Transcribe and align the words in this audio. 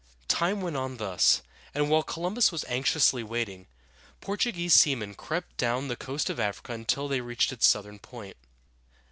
Time 0.27 0.61
went 0.61 0.75
on 0.75 0.97
thus, 0.97 1.43
and 1.75 1.87
while 1.87 2.01
Columbus 2.01 2.51
was 2.51 2.65
anxiously 2.67 3.21
waiting, 3.21 3.67
Portuguese 4.19 4.73
seamen 4.73 5.13
crept 5.13 5.57
down 5.57 5.89
the 5.89 5.95
coast 5.95 6.27
of 6.31 6.39
Africa 6.39 6.73
until 6.73 7.07
they 7.07 7.21
reached 7.21 7.51
its 7.53 7.67
southern 7.67 7.99
point. 7.99 8.35